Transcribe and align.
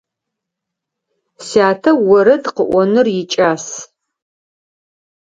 Сятэ 1.47 1.91
орэд 2.13 2.43
къыӏоныр 2.55 3.07
икӏас. 3.21 3.65